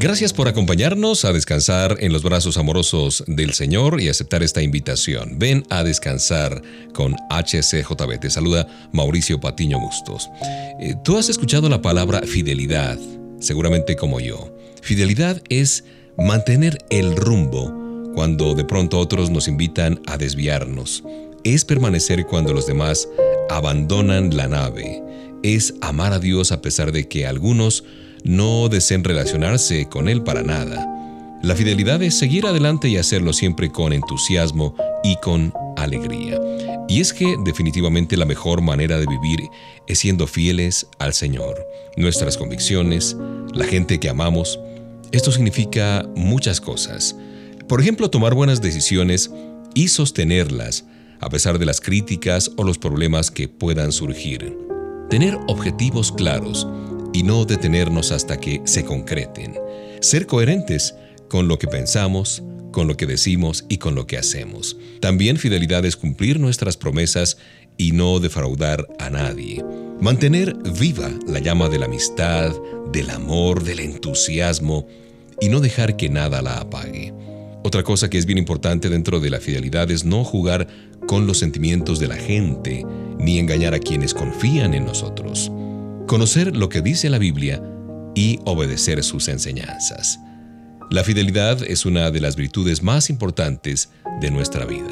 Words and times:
Gracias 0.00 0.32
por 0.32 0.48
acompañarnos 0.48 1.26
a 1.26 1.32
descansar 1.34 1.98
en 2.00 2.10
los 2.10 2.22
brazos 2.22 2.56
amorosos 2.56 3.22
del 3.26 3.52
Señor 3.52 4.00
y 4.00 4.08
aceptar 4.08 4.42
esta 4.42 4.62
invitación. 4.62 5.38
Ven 5.38 5.62
a 5.68 5.84
descansar 5.84 6.62
con 6.94 7.16
HCJB. 7.28 8.18
Te 8.18 8.30
saluda 8.30 8.66
Mauricio 8.92 9.38
Patiño 9.40 9.78
Bustos. 9.78 10.30
Eh, 10.80 10.94
tú 11.04 11.18
has 11.18 11.28
escuchado 11.28 11.68
la 11.68 11.82
palabra 11.82 12.22
fidelidad, 12.22 12.98
seguramente 13.40 13.94
como 13.94 14.20
yo. 14.20 14.56
Fidelidad 14.80 15.42
es 15.50 15.84
mantener 16.16 16.78
el 16.88 17.14
rumbo 17.14 17.70
cuando 18.14 18.54
de 18.54 18.64
pronto 18.64 18.98
otros 18.98 19.28
nos 19.28 19.48
invitan 19.48 20.00
a 20.06 20.16
desviarnos. 20.16 21.04
Es 21.44 21.66
permanecer 21.66 22.24
cuando 22.24 22.54
los 22.54 22.66
demás 22.66 23.06
abandonan 23.50 24.34
la 24.34 24.48
nave. 24.48 25.02
Es 25.42 25.74
amar 25.82 26.14
a 26.14 26.18
Dios 26.18 26.52
a 26.52 26.62
pesar 26.62 26.90
de 26.90 27.06
que 27.06 27.26
algunos 27.26 27.84
no 28.24 28.68
deseen 28.68 29.04
relacionarse 29.04 29.86
con 29.88 30.08
Él 30.08 30.22
para 30.22 30.42
nada. 30.42 30.86
La 31.42 31.56
fidelidad 31.56 32.02
es 32.02 32.18
seguir 32.18 32.46
adelante 32.46 32.88
y 32.88 32.98
hacerlo 32.98 33.32
siempre 33.32 33.70
con 33.70 33.92
entusiasmo 33.92 34.74
y 35.02 35.16
con 35.16 35.54
alegría. 35.76 36.38
Y 36.88 37.00
es 37.00 37.12
que 37.12 37.36
definitivamente 37.44 38.16
la 38.16 38.26
mejor 38.26 38.60
manera 38.60 38.98
de 38.98 39.06
vivir 39.06 39.48
es 39.86 40.00
siendo 40.00 40.26
fieles 40.26 40.86
al 40.98 41.14
Señor, 41.14 41.66
nuestras 41.96 42.36
convicciones, 42.36 43.16
la 43.54 43.64
gente 43.64 43.98
que 43.98 44.10
amamos. 44.10 44.60
Esto 45.12 45.32
significa 45.32 46.06
muchas 46.14 46.60
cosas. 46.60 47.16
Por 47.68 47.80
ejemplo, 47.80 48.10
tomar 48.10 48.34
buenas 48.34 48.60
decisiones 48.60 49.30
y 49.74 49.88
sostenerlas 49.88 50.84
a 51.20 51.28
pesar 51.28 51.58
de 51.58 51.66
las 51.66 51.80
críticas 51.80 52.50
o 52.56 52.64
los 52.64 52.78
problemas 52.78 53.30
que 53.30 53.48
puedan 53.48 53.92
surgir. 53.92 54.56
Tener 55.08 55.38
objetivos 55.48 56.12
claros 56.12 56.66
y 57.12 57.22
no 57.22 57.44
detenernos 57.44 58.12
hasta 58.12 58.38
que 58.38 58.62
se 58.64 58.84
concreten. 58.84 59.58
Ser 60.00 60.26
coherentes 60.26 60.94
con 61.28 61.48
lo 61.48 61.58
que 61.58 61.66
pensamos, 61.66 62.42
con 62.72 62.86
lo 62.86 62.96
que 62.96 63.06
decimos 63.06 63.64
y 63.68 63.78
con 63.78 63.94
lo 63.94 64.06
que 64.06 64.18
hacemos. 64.18 64.76
También 65.00 65.36
fidelidad 65.36 65.84
es 65.84 65.96
cumplir 65.96 66.38
nuestras 66.38 66.76
promesas 66.76 67.38
y 67.76 67.92
no 67.92 68.20
defraudar 68.20 68.86
a 68.98 69.10
nadie. 69.10 69.64
Mantener 70.00 70.56
viva 70.78 71.10
la 71.26 71.40
llama 71.40 71.68
de 71.68 71.78
la 71.78 71.86
amistad, 71.86 72.54
del 72.92 73.10
amor, 73.10 73.64
del 73.64 73.80
entusiasmo 73.80 74.86
y 75.40 75.48
no 75.48 75.60
dejar 75.60 75.96
que 75.96 76.08
nada 76.08 76.42
la 76.42 76.58
apague. 76.58 77.12
Otra 77.62 77.82
cosa 77.82 78.08
que 78.08 78.18
es 78.18 78.24
bien 78.24 78.38
importante 78.38 78.88
dentro 78.88 79.20
de 79.20 79.30
la 79.30 79.40
fidelidad 79.40 79.90
es 79.90 80.04
no 80.04 80.24
jugar 80.24 80.66
con 81.06 81.26
los 81.26 81.38
sentimientos 81.38 81.98
de 81.98 82.08
la 82.08 82.16
gente 82.16 82.86
ni 83.18 83.38
engañar 83.38 83.74
a 83.74 83.78
quienes 83.78 84.14
confían 84.14 84.72
en 84.72 84.86
nosotros 84.86 85.52
conocer 86.10 86.56
lo 86.56 86.68
que 86.68 86.82
dice 86.82 87.08
la 87.08 87.18
Biblia 87.18 87.62
y 88.16 88.40
obedecer 88.44 89.04
sus 89.04 89.28
enseñanzas. 89.28 90.18
La 90.90 91.04
fidelidad 91.04 91.62
es 91.62 91.86
una 91.86 92.10
de 92.10 92.20
las 92.20 92.34
virtudes 92.34 92.82
más 92.82 93.10
importantes 93.10 93.90
de 94.20 94.32
nuestra 94.32 94.64
vida. 94.66 94.90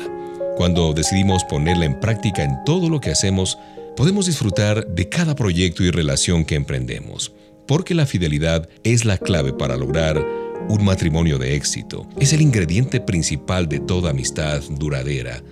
Cuando 0.57 0.93
decidimos 0.93 1.43
ponerla 1.43 1.87
en 1.87 1.99
práctica 1.99 2.45
en 2.45 2.63
todo 2.65 2.89
lo 2.89 3.01
que 3.01 3.11
hacemos, 3.11 3.59
podemos 3.97 4.27
disfrutar 4.27 4.87
de 4.87 5.09
cada 5.09 5.35
proyecto 5.35 5.83
y 5.83 5.91
relación 5.91 6.45
que 6.45 6.55
emprendemos, 6.55 7.33
porque 7.67 7.97
la 7.97 8.07
fidelidad 8.07 8.69
es 8.85 9.05
la 9.05 9.19
clave 9.19 9.53
para 9.53 9.77
lograr 9.77 10.25
un 10.69 10.85
matrimonio 10.85 11.37
de 11.37 11.57
éxito. 11.57 12.09
Es 12.21 12.33
el 12.33 12.43
ingrediente 12.43 13.01
principal 13.01 13.69
de 13.69 13.81
toda 13.81 14.11
amistad 14.11 14.63
duradera. 14.71 15.43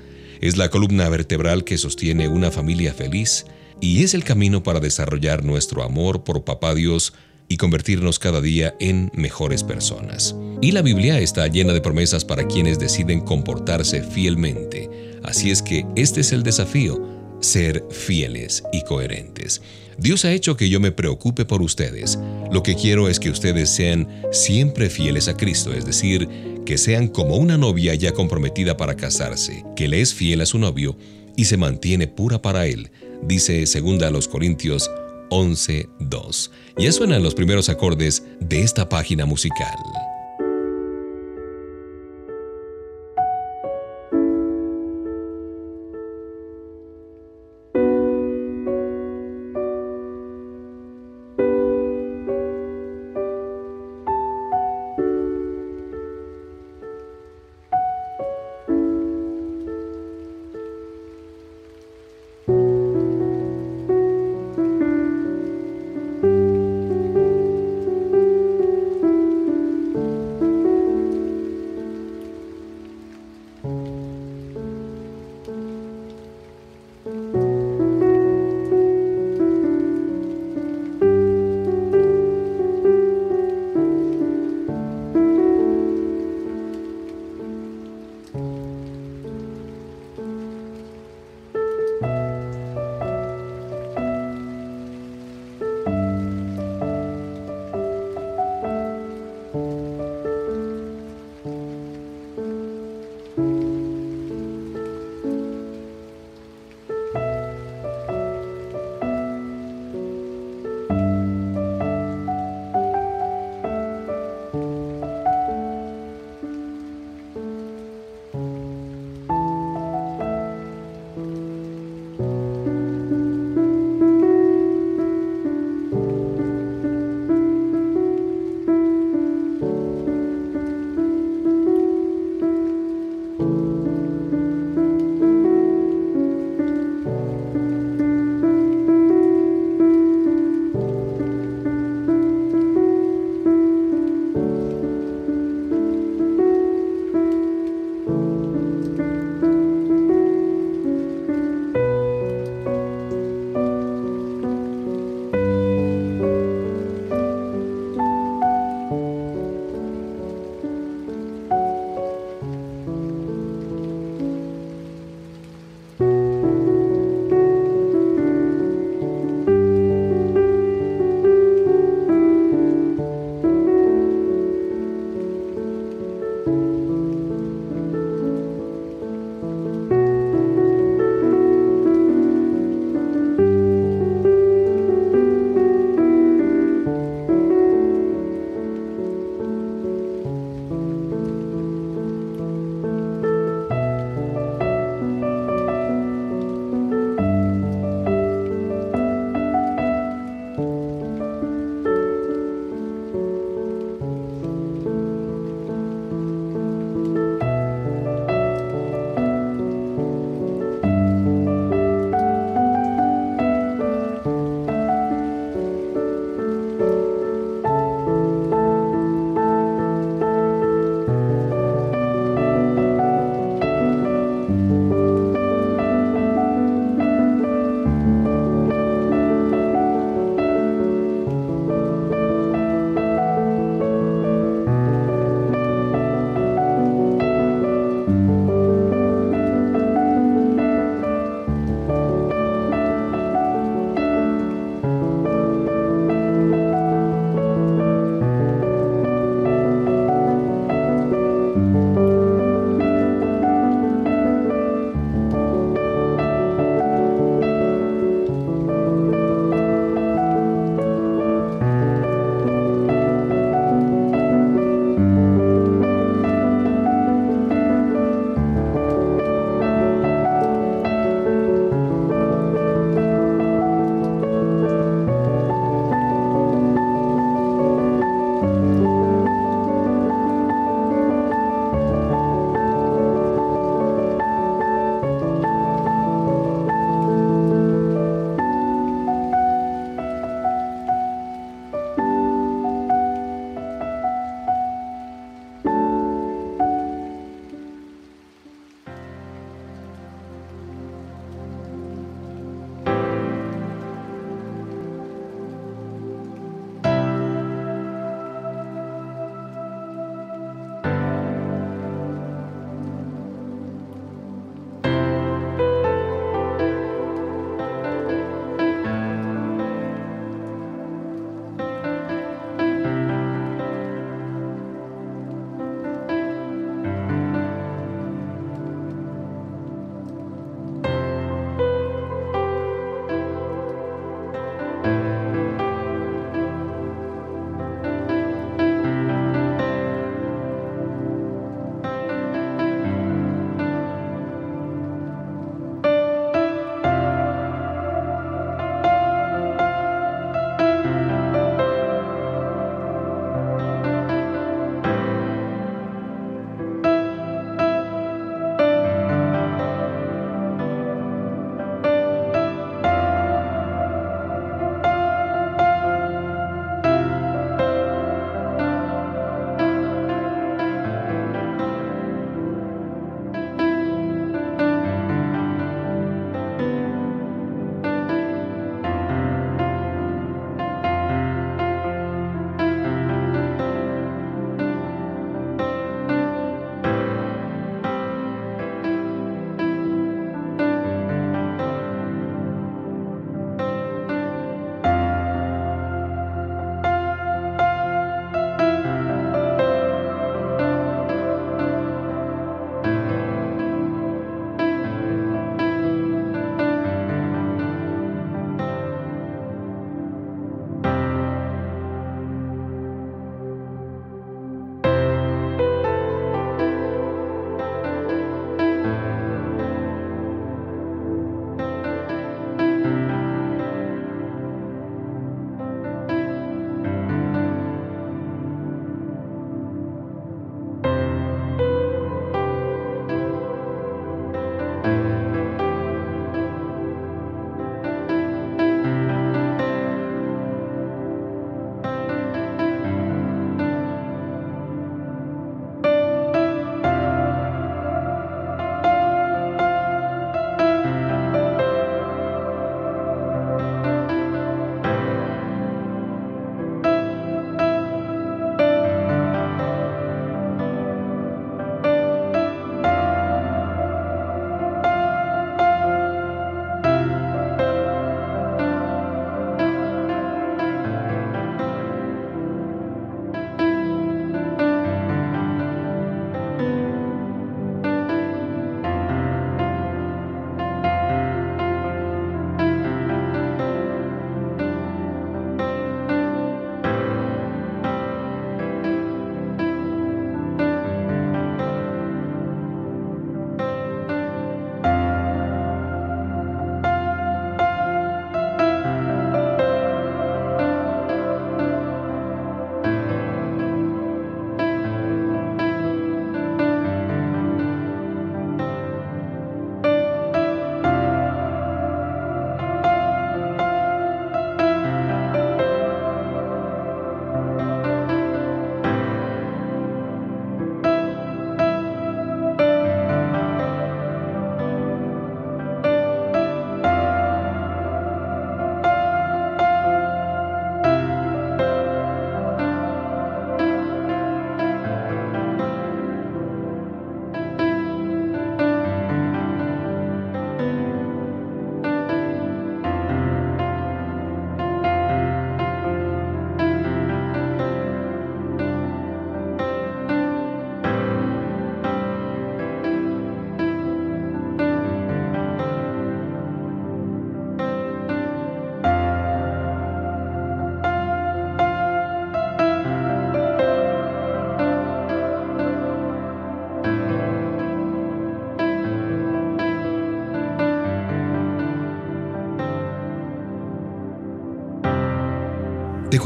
Es 0.41 0.59
la 0.59 0.69
columna 0.69 1.09
vertebral 1.09 1.65
que 1.65 1.77
sostiene 1.77 2.29
una 2.29 2.53
familia 2.53 2.95
feliz 2.95 3.47
y 3.81 4.03
es 4.03 4.15
el 4.15 4.25
camino 4.25 4.63
para 4.63 4.81
desarrollar 4.81 5.45
nuestro 5.45 5.83
amor 5.83 6.25
por 6.25 6.45
Papá 6.45 6.75
Dios 6.75 7.13
y 7.49 7.57
convertirnos 7.57 8.19
cada 8.19 8.41
día 8.41 8.75
en 8.81 9.11
mejores 9.15 9.63
personas. 9.63 10.35
Y 10.61 10.73
la 10.73 10.83
Biblia 10.83 11.21
está 11.21 11.47
llena 11.47 11.73
de 11.73 11.81
promesas 11.81 12.25
para 12.25 12.47
quienes 12.47 12.79
deciden 12.79 13.21
comportarse 13.21 14.03
fielmente. 14.03 14.91
Así 15.23 15.51
es 15.51 15.63
que 15.63 15.87
este 15.97 16.21
es 16.23 16.33
el 16.33 16.43
desafío, 16.43 17.01
ser 17.41 17.85
fieles 17.91 18.65
y 18.73 18.83
coherentes. 18.83 19.61
Dios 19.99 20.25
ha 20.25 20.33
hecho 20.33 20.57
que 20.57 20.69
yo 20.69 20.81
me 20.81 20.93
preocupe 20.93 21.45
por 21.45 21.63
ustedes. 21.63 22.19
Lo 22.51 22.63
que 22.63 22.75
quiero 22.75 23.09
es 23.09 23.21
que 23.21 23.31
ustedes 23.31 23.71
sean 23.71 24.09
siempre 24.33 24.91
fieles 24.91 25.29
a 25.29 25.37
Cristo, 25.37 25.73
es 25.73 25.87
decir, 25.87 26.29
que 26.67 26.79
sean 26.79 27.09
como 27.09 27.37
una 27.37 27.57
novia 27.57 27.95
ya 27.95 28.13
comprometida 28.13 28.77
para 28.77 28.97
casarse, 28.97 29.65
que 29.77 29.89
le 29.89 30.01
es 30.01 30.13
fiel 30.13 30.41
a 30.41 30.47
su 30.47 30.59
novio 30.59 30.97
y 31.37 31.45
se 31.45 31.57
mantiene 31.57 32.09
pura 32.09 32.43
para 32.43 32.67
él 32.67 32.91
dice 33.23 33.67
segunda 33.67 34.09
a 34.09 34.11
los 34.11 34.29
Corintios 34.29 34.91
11.2. 35.31 36.51
Ya 36.79 36.93
suenan 36.93 37.23
los 37.23 37.35
primeros 37.35 37.69
acordes 37.69 38.23
de 38.41 38.63
esta 38.63 38.89
página 38.89 39.27
musical. 39.27 39.77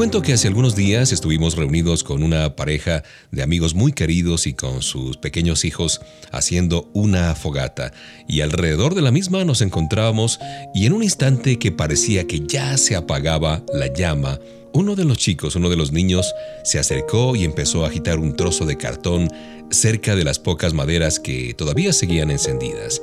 Cuento 0.00 0.22
que 0.22 0.32
hace 0.32 0.48
algunos 0.48 0.74
días 0.74 1.12
estuvimos 1.12 1.56
reunidos 1.56 2.04
con 2.04 2.22
una 2.22 2.56
pareja 2.56 3.02
de 3.32 3.42
amigos 3.42 3.74
muy 3.74 3.92
queridos 3.92 4.46
y 4.46 4.54
con 4.54 4.80
sus 4.80 5.18
pequeños 5.18 5.66
hijos 5.66 6.00
haciendo 6.32 6.88
una 6.94 7.34
fogata 7.34 7.92
y 8.26 8.40
alrededor 8.40 8.94
de 8.94 9.02
la 9.02 9.10
misma 9.10 9.44
nos 9.44 9.60
encontrábamos 9.60 10.40
y 10.74 10.86
en 10.86 10.94
un 10.94 11.02
instante 11.02 11.58
que 11.58 11.70
parecía 11.70 12.26
que 12.26 12.40
ya 12.46 12.78
se 12.78 12.96
apagaba 12.96 13.62
la 13.74 13.92
llama, 13.92 14.38
uno 14.72 14.96
de 14.96 15.04
los 15.04 15.18
chicos, 15.18 15.54
uno 15.54 15.68
de 15.68 15.76
los 15.76 15.92
niños, 15.92 16.32
se 16.64 16.78
acercó 16.78 17.36
y 17.36 17.44
empezó 17.44 17.84
a 17.84 17.88
agitar 17.88 18.20
un 18.20 18.34
trozo 18.34 18.64
de 18.64 18.78
cartón 18.78 19.28
cerca 19.70 20.16
de 20.16 20.24
las 20.24 20.38
pocas 20.38 20.72
maderas 20.72 21.20
que 21.20 21.52
todavía 21.52 21.92
seguían 21.92 22.30
encendidas. 22.30 23.02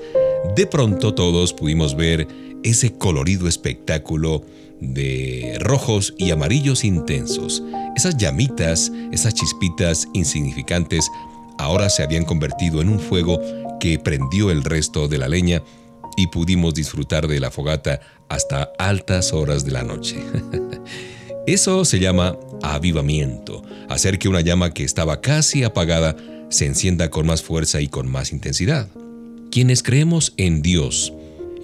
De 0.56 0.66
pronto 0.66 1.14
todos 1.14 1.54
pudimos 1.54 1.96
ver 1.96 2.28
ese 2.64 2.92
colorido 2.98 3.48
espectáculo 3.48 4.44
de 4.82 5.58
rojos 5.60 6.14
y 6.18 6.32
amarillos 6.32 6.84
intensos. 6.84 7.64
Esas 7.96 8.18
llamitas, 8.18 8.92
esas 9.12 9.34
chispitas 9.34 10.08
insignificantes, 10.14 11.10
ahora 11.58 11.90
se 11.90 12.04
habían 12.04 12.26
convertido 12.26 12.82
en 12.82 12.90
un 12.90 13.00
fuego 13.00 13.40
que 13.80 14.00
prendió 14.00 14.52
el 14.52 14.64
resto 14.64 15.08
de 15.08 15.18
la 15.18 15.28
leña 15.28 15.64
y 16.16 16.28
pudimos 16.28 16.74
disfrutar 16.74 17.28
de 17.28 17.40
la 17.40 17.52
fogata 17.52 18.00
hasta 18.30 18.72
altas 18.80 19.34
horas 19.34 19.66
de 19.66 19.72
la 19.72 19.84
noche. 19.84 20.18
Eso 21.48 21.86
se 21.86 22.00
llama 22.00 22.36
avivamiento, 22.62 23.64
hacer 23.88 24.20
que 24.20 24.28
una 24.28 24.42
llama 24.42 24.74
que 24.74 24.84
estaba 24.84 25.22
casi 25.22 25.64
apagada 25.64 26.16
se 26.50 26.66
encienda 26.66 27.10
con 27.10 27.26
más 27.26 27.42
fuerza 27.42 27.82
y 27.82 27.88
con 27.88 28.08
más 28.08 28.32
intensidad. 28.32 28.90
Quienes 29.52 29.82
creemos 29.82 30.34
en 30.38 30.62
Dios, 30.62 31.14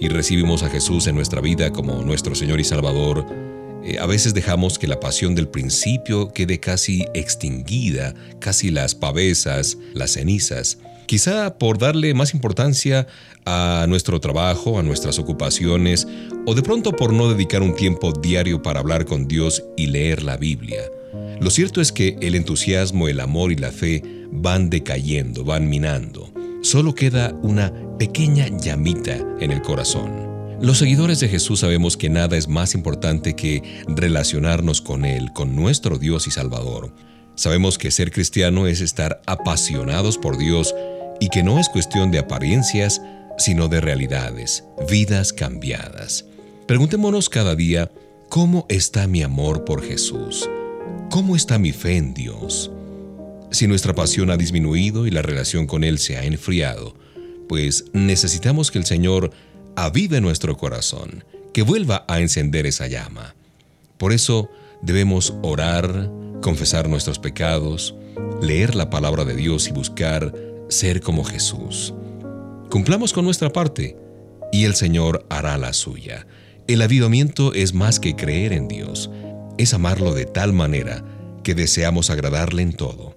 y 0.04 0.08
recibimos 0.08 0.62
a 0.62 0.68
Jesús 0.68 1.06
en 1.06 1.14
nuestra 1.14 1.40
vida 1.40 1.72
como 1.72 2.02
nuestro 2.02 2.34
Señor 2.34 2.60
y 2.60 2.64
Salvador, 2.64 3.24
eh, 3.82 3.96
a 3.98 4.04
veces 4.04 4.34
dejamos 4.34 4.78
que 4.78 4.86
la 4.86 5.00
pasión 5.00 5.34
del 5.34 5.48
principio 5.48 6.28
quede 6.28 6.60
casi 6.60 7.06
extinguida, 7.14 8.14
casi 8.38 8.70
las 8.70 8.94
pavesas, 8.94 9.78
las 9.94 10.12
cenizas, 10.12 10.76
quizá 11.06 11.56
por 11.56 11.78
darle 11.78 12.12
más 12.12 12.34
importancia 12.34 13.06
a 13.46 13.86
nuestro 13.88 14.20
trabajo, 14.20 14.78
a 14.78 14.82
nuestras 14.82 15.18
ocupaciones, 15.18 16.06
o 16.44 16.54
de 16.54 16.62
pronto 16.62 16.92
por 16.92 17.14
no 17.14 17.30
dedicar 17.30 17.62
un 17.62 17.74
tiempo 17.74 18.12
diario 18.12 18.60
para 18.60 18.80
hablar 18.80 19.06
con 19.06 19.26
Dios 19.26 19.64
y 19.74 19.86
leer 19.86 20.22
la 20.22 20.36
Biblia. 20.36 20.82
Lo 21.40 21.48
cierto 21.48 21.80
es 21.80 21.92
que 21.92 22.18
el 22.20 22.34
entusiasmo, 22.34 23.08
el 23.08 23.20
amor 23.20 23.52
y 23.52 23.56
la 23.56 23.72
fe 23.72 24.02
van 24.30 24.68
decayendo, 24.68 25.44
van 25.44 25.70
minando. 25.70 26.33
Solo 26.64 26.94
queda 26.94 27.34
una 27.42 27.74
pequeña 27.98 28.46
llamita 28.48 29.18
en 29.38 29.50
el 29.50 29.60
corazón. 29.60 30.56
Los 30.62 30.78
seguidores 30.78 31.20
de 31.20 31.28
Jesús 31.28 31.60
sabemos 31.60 31.98
que 31.98 32.08
nada 32.08 32.38
es 32.38 32.48
más 32.48 32.74
importante 32.74 33.36
que 33.36 33.62
relacionarnos 33.86 34.80
con 34.80 35.04
Él, 35.04 35.30
con 35.34 35.54
nuestro 35.54 35.98
Dios 35.98 36.26
y 36.26 36.30
Salvador. 36.30 36.90
Sabemos 37.34 37.76
que 37.76 37.90
ser 37.90 38.10
cristiano 38.10 38.66
es 38.66 38.80
estar 38.80 39.20
apasionados 39.26 40.16
por 40.16 40.38
Dios 40.38 40.74
y 41.20 41.28
que 41.28 41.42
no 41.42 41.58
es 41.58 41.68
cuestión 41.68 42.10
de 42.10 42.20
apariencias, 42.20 43.02
sino 43.36 43.68
de 43.68 43.82
realidades, 43.82 44.64
vidas 44.90 45.34
cambiadas. 45.34 46.24
Preguntémonos 46.66 47.28
cada 47.28 47.54
día, 47.54 47.90
¿cómo 48.30 48.64
está 48.70 49.06
mi 49.06 49.22
amor 49.22 49.66
por 49.66 49.82
Jesús? 49.86 50.48
¿Cómo 51.10 51.36
está 51.36 51.58
mi 51.58 51.72
fe 51.72 51.98
en 51.98 52.14
Dios? 52.14 52.70
Si 53.54 53.68
nuestra 53.68 53.94
pasión 53.94 54.32
ha 54.32 54.36
disminuido 54.36 55.06
y 55.06 55.12
la 55.12 55.22
relación 55.22 55.68
con 55.68 55.84
Él 55.84 56.00
se 56.00 56.16
ha 56.16 56.24
enfriado, 56.24 56.96
pues 57.48 57.84
necesitamos 57.92 58.72
que 58.72 58.78
el 58.78 58.84
Señor 58.84 59.30
avive 59.76 60.20
nuestro 60.20 60.56
corazón, 60.56 61.22
que 61.52 61.62
vuelva 61.62 62.04
a 62.08 62.18
encender 62.18 62.66
esa 62.66 62.88
llama. 62.88 63.36
Por 63.96 64.12
eso 64.12 64.50
debemos 64.82 65.34
orar, 65.42 66.10
confesar 66.42 66.88
nuestros 66.88 67.20
pecados, 67.20 67.94
leer 68.42 68.74
la 68.74 68.90
palabra 68.90 69.24
de 69.24 69.36
Dios 69.36 69.68
y 69.68 69.70
buscar 69.70 70.34
ser 70.68 71.00
como 71.00 71.22
Jesús. 71.22 71.94
Cumplamos 72.70 73.12
con 73.12 73.24
nuestra 73.24 73.50
parte 73.50 73.96
y 74.50 74.64
el 74.64 74.74
Señor 74.74 75.26
hará 75.30 75.58
la 75.58 75.74
suya. 75.74 76.26
El 76.66 76.82
avivamiento 76.82 77.54
es 77.54 77.72
más 77.72 78.00
que 78.00 78.16
creer 78.16 78.52
en 78.52 78.66
Dios, 78.66 79.12
es 79.58 79.74
amarlo 79.74 80.12
de 80.12 80.24
tal 80.24 80.52
manera 80.52 81.04
que 81.44 81.54
deseamos 81.54 82.10
agradarle 82.10 82.62
en 82.62 82.72
todo. 82.72 83.14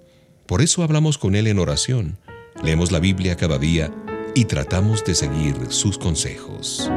Por 0.48 0.62
eso 0.62 0.82
hablamos 0.82 1.18
con 1.18 1.36
Él 1.36 1.48
en 1.48 1.60
oración, 1.60 2.18
leemos 2.63 2.94
la 2.94 3.00
Biblia 3.00 3.36
cada 3.36 3.58
día 3.58 3.94
y 4.34 4.46
tratamos 4.46 5.04
de 5.04 5.13
seguir 5.13 5.56
sus 5.70 5.98
consejos. 5.98 6.89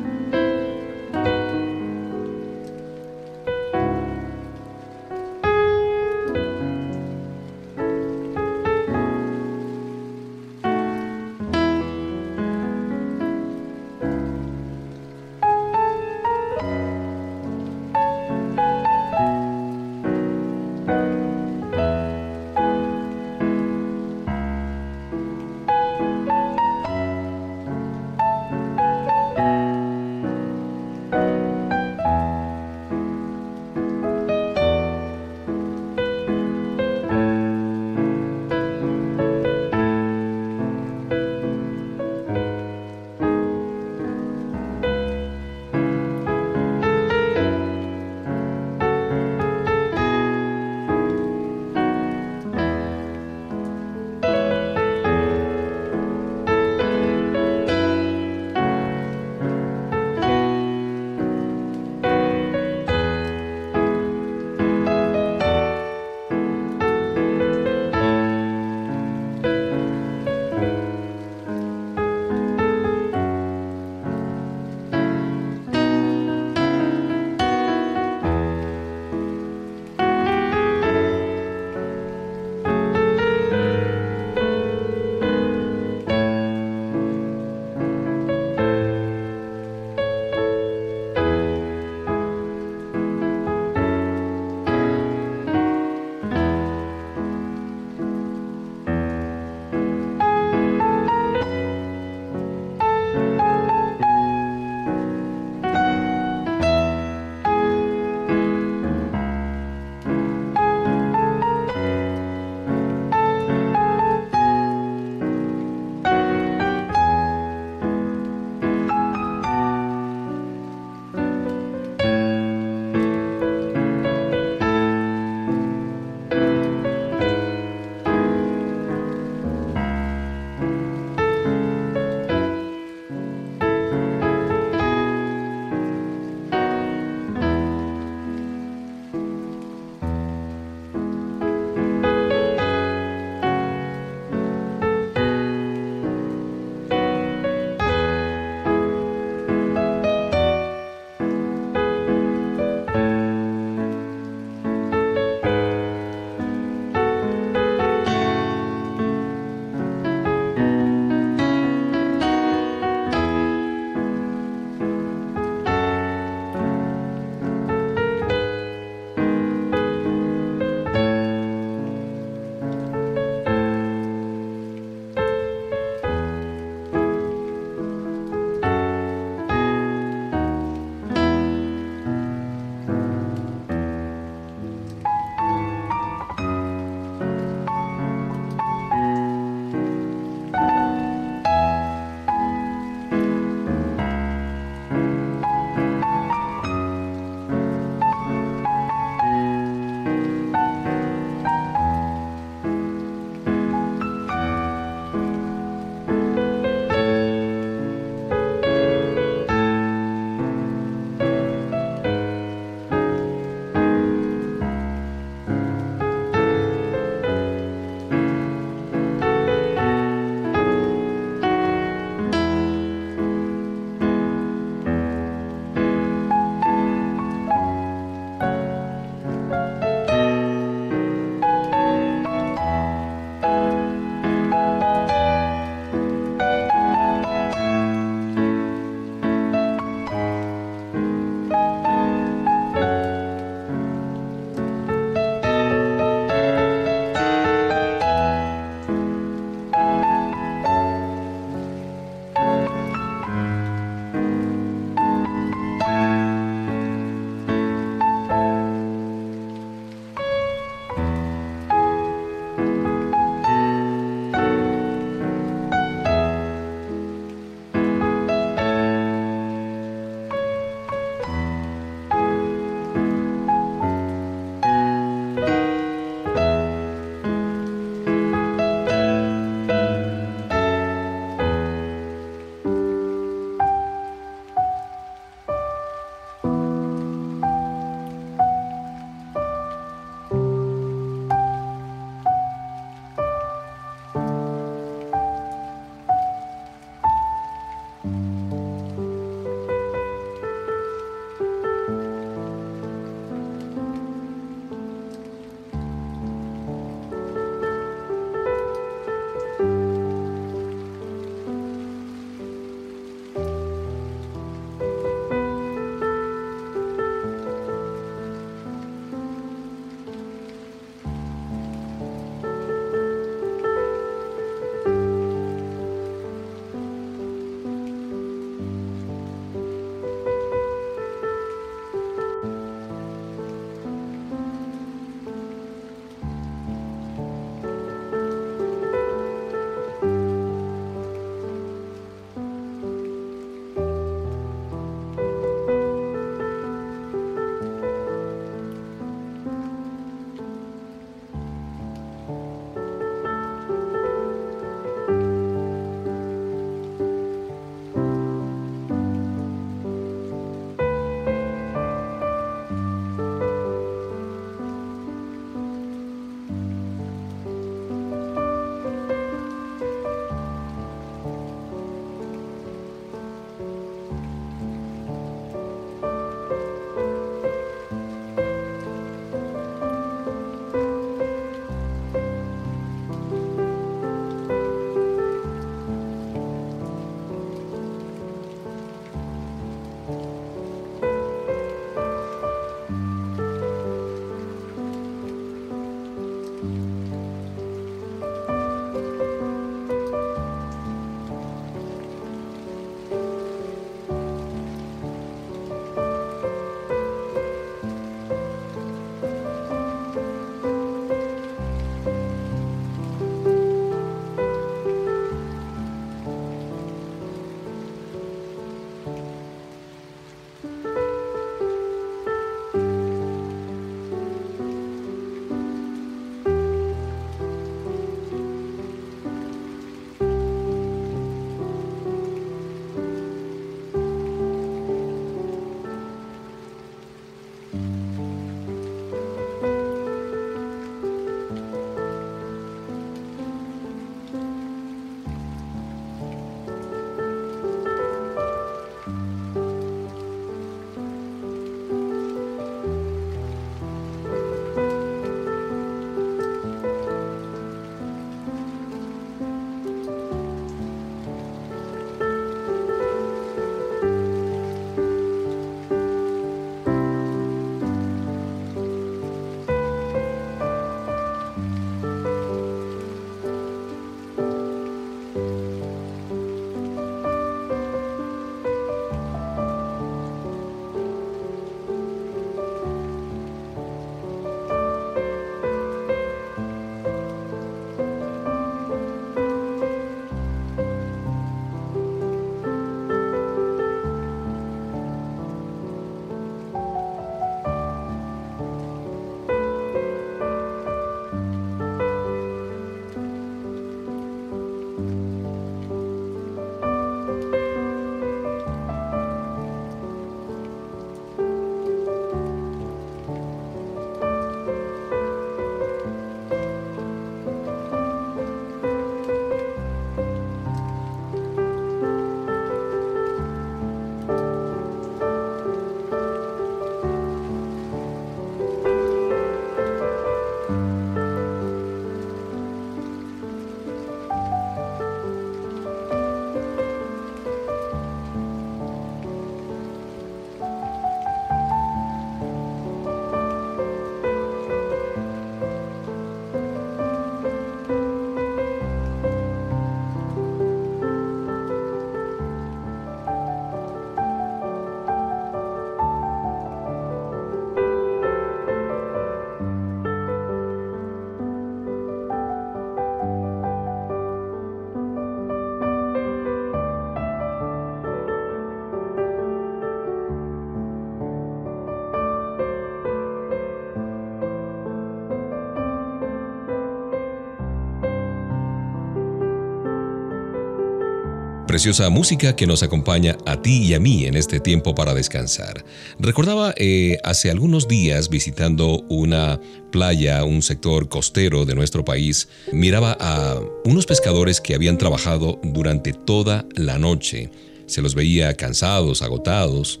Preciosa 581.76 582.08
música 582.08 582.56
que 582.56 582.66
nos 582.66 582.82
acompaña 582.82 583.36
a 583.44 583.60
ti 583.60 583.82
y 583.82 583.92
a 583.92 584.00
mí 584.00 584.24
en 584.24 584.34
este 584.34 584.60
tiempo 584.60 584.94
para 584.94 585.12
descansar. 585.12 585.84
Recordaba 586.18 586.72
eh, 586.78 587.18
hace 587.22 587.50
algunos 587.50 587.86
días 587.86 588.30
visitando 588.30 589.04
una 589.10 589.60
playa, 589.92 590.42
un 590.44 590.62
sector 590.62 591.10
costero 591.10 591.66
de 591.66 591.74
nuestro 591.74 592.02
país, 592.02 592.48
miraba 592.72 593.14
a 593.20 593.60
unos 593.84 594.06
pescadores 594.06 594.62
que 594.62 594.74
habían 594.74 594.96
trabajado 594.96 595.60
durante 595.62 596.14
toda 596.14 596.64
la 596.76 596.98
noche. 596.98 597.50
Se 597.84 598.00
los 598.00 598.14
veía 598.14 598.54
cansados, 598.54 599.20
agotados. 599.20 600.00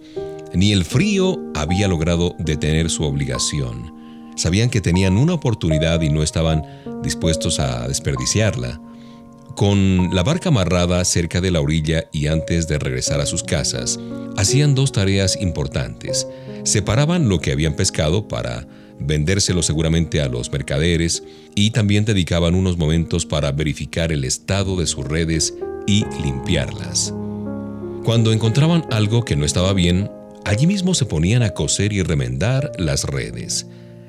Ni 0.54 0.72
el 0.72 0.86
frío 0.86 1.38
había 1.54 1.88
logrado 1.88 2.34
detener 2.38 2.88
su 2.88 3.04
obligación. 3.04 3.94
Sabían 4.34 4.70
que 4.70 4.80
tenían 4.80 5.18
una 5.18 5.34
oportunidad 5.34 6.00
y 6.00 6.08
no 6.08 6.22
estaban 6.22 6.62
dispuestos 7.02 7.60
a 7.60 7.86
desperdiciarla. 7.86 8.80
Con 9.56 10.14
la 10.14 10.22
barca 10.22 10.50
amarrada 10.50 11.02
cerca 11.06 11.40
de 11.40 11.50
la 11.50 11.62
orilla 11.62 12.10
y 12.12 12.26
antes 12.26 12.68
de 12.68 12.78
regresar 12.78 13.22
a 13.22 13.26
sus 13.26 13.42
casas, 13.42 13.98
hacían 14.36 14.74
dos 14.74 14.92
tareas 14.92 15.40
importantes. 15.40 16.28
Separaban 16.64 17.30
lo 17.30 17.40
que 17.40 17.52
habían 17.52 17.74
pescado 17.74 18.28
para 18.28 18.68
vendérselo 19.00 19.62
seguramente 19.62 20.20
a 20.20 20.28
los 20.28 20.52
mercaderes 20.52 21.22
y 21.54 21.70
también 21.70 22.04
dedicaban 22.04 22.54
unos 22.54 22.76
momentos 22.76 23.24
para 23.24 23.50
verificar 23.50 24.12
el 24.12 24.24
estado 24.24 24.76
de 24.76 24.86
sus 24.86 25.06
redes 25.06 25.54
y 25.86 26.04
limpiarlas. 26.22 27.14
Cuando 28.04 28.32
encontraban 28.32 28.84
algo 28.90 29.24
que 29.24 29.36
no 29.36 29.46
estaba 29.46 29.72
bien, 29.72 30.10
allí 30.44 30.66
mismo 30.66 30.92
se 30.92 31.06
ponían 31.06 31.42
a 31.42 31.54
coser 31.54 31.94
y 31.94 32.02
remendar 32.02 32.72
las 32.78 33.04
redes. 33.04 33.66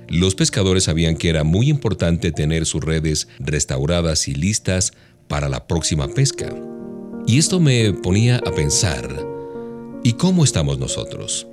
Los 0.09 0.35
pescadores 0.35 0.83
sabían 0.85 1.15
que 1.15 1.29
era 1.29 1.45
muy 1.45 1.69
importante 1.69 2.33
tener 2.33 2.65
sus 2.65 2.83
redes 2.83 3.29
restauradas 3.39 4.27
y 4.27 4.35
listas 4.35 4.91
para 5.27 5.49
la 5.49 5.67
próxima 5.67 6.07
pesca. 6.07 6.53
Y 7.25 7.37
esto 7.37 7.59
me 7.59 7.93
ponía 7.93 8.37
a 8.37 8.51
pensar, 8.51 9.07
¿y 10.03 10.13
cómo 10.13 10.43
estamos 10.43 10.79
nosotros? 10.79 11.47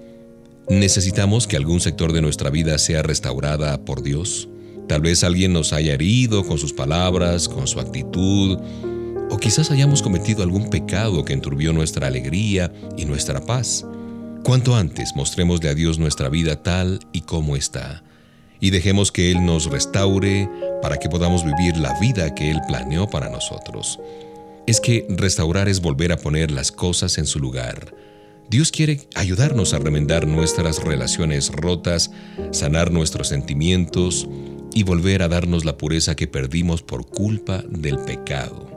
¿Necesitamos 0.68 1.46
que 1.46 1.56
algún 1.56 1.80
sector 1.80 2.12
de 2.12 2.22
nuestra 2.22 2.50
vida 2.50 2.78
sea 2.78 3.02
restaurada 3.02 3.84
por 3.84 4.02
Dios? 4.02 4.48
Tal 4.88 5.00
vez 5.00 5.24
alguien 5.24 5.52
nos 5.52 5.72
haya 5.72 5.94
herido 5.94 6.44
con 6.46 6.58
sus 6.58 6.72
palabras, 6.72 7.48
con 7.48 7.66
su 7.66 7.80
actitud, 7.80 8.58
o 9.30 9.36
quizás 9.38 9.70
hayamos 9.70 10.02
cometido 10.02 10.42
algún 10.42 10.70
pecado 10.70 11.24
que 11.24 11.32
enturbió 11.32 11.72
nuestra 11.72 12.06
alegría 12.06 12.72
y 12.96 13.04
nuestra 13.04 13.44
paz. 13.44 13.84
Cuanto 14.44 14.76
antes 14.76 15.16
mostrémosle 15.16 15.70
a 15.70 15.74
Dios 15.74 15.98
nuestra 15.98 16.28
vida 16.28 16.62
tal 16.62 17.00
y 17.12 17.22
como 17.22 17.56
está, 17.56 18.04
y 18.64 18.70
dejemos 18.70 19.12
que 19.12 19.30
Él 19.30 19.44
nos 19.44 19.66
restaure 19.66 20.48
para 20.80 20.96
que 20.96 21.10
podamos 21.10 21.44
vivir 21.44 21.76
la 21.76 22.00
vida 22.00 22.34
que 22.34 22.50
Él 22.50 22.62
planeó 22.66 23.06
para 23.06 23.28
nosotros. 23.28 24.00
Es 24.66 24.80
que 24.80 25.04
restaurar 25.10 25.68
es 25.68 25.82
volver 25.82 26.12
a 26.12 26.16
poner 26.16 26.50
las 26.50 26.72
cosas 26.72 27.18
en 27.18 27.26
su 27.26 27.40
lugar. 27.40 27.94
Dios 28.48 28.70
quiere 28.70 29.02
ayudarnos 29.14 29.74
a 29.74 29.80
remendar 29.80 30.26
nuestras 30.26 30.82
relaciones 30.82 31.52
rotas, 31.52 32.10
sanar 32.52 32.90
nuestros 32.90 33.28
sentimientos 33.28 34.26
y 34.72 34.82
volver 34.82 35.20
a 35.20 35.28
darnos 35.28 35.66
la 35.66 35.76
pureza 35.76 36.14
que 36.14 36.26
perdimos 36.26 36.80
por 36.80 37.06
culpa 37.06 37.62
del 37.68 37.98
pecado. 37.98 38.70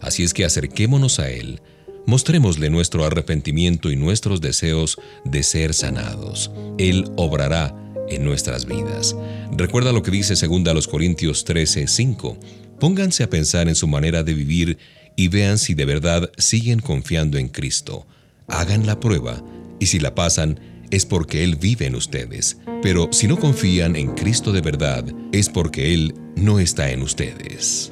Así 0.00 0.24
es 0.24 0.34
que 0.34 0.44
acerquémonos 0.44 1.20
a 1.20 1.30
Él, 1.30 1.60
mostrémosle 2.06 2.70
nuestro 2.70 3.04
arrepentimiento 3.04 3.92
y 3.92 3.94
nuestros 3.94 4.40
deseos 4.40 4.98
de 5.24 5.44
ser 5.44 5.74
sanados. 5.74 6.50
Él 6.76 7.04
obrará 7.14 7.72
en 8.14 8.24
nuestras 8.24 8.66
vidas. 8.66 9.16
Recuerda 9.56 9.92
lo 9.92 10.02
que 10.02 10.10
dice 10.10 10.34
2 10.34 10.88
Corintios 10.88 11.44
13, 11.44 11.86
5. 11.86 12.38
Pónganse 12.78 13.22
a 13.22 13.30
pensar 13.30 13.68
en 13.68 13.74
su 13.74 13.86
manera 13.86 14.22
de 14.22 14.34
vivir 14.34 14.78
y 15.16 15.28
vean 15.28 15.58
si 15.58 15.74
de 15.74 15.84
verdad 15.84 16.30
siguen 16.38 16.80
confiando 16.80 17.38
en 17.38 17.48
Cristo. 17.48 18.06
Hagan 18.48 18.86
la 18.86 18.98
prueba 18.98 19.42
y 19.78 19.86
si 19.86 19.98
la 19.98 20.14
pasan 20.14 20.58
es 20.90 21.06
porque 21.06 21.44
Él 21.44 21.56
vive 21.56 21.86
en 21.86 21.94
ustedes. 21.94 22.58
Pero 22.82 23.08
si 23.12 23.28
no 23.28 23.38
confían 23.38 23.96
en 23.96 24.14
Cristo 24.14 24.52
de 24.52 24.60
verdad 24.60 25.04
es 25.32 25.48
porque 25.48 25.94
Él 25.94 26.14
no 26.36 26.58
está 26.58 26.90
en 26.90 27.02
ustedes. 27.02 27.91